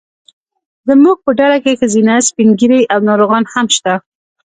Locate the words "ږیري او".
2.59-2.99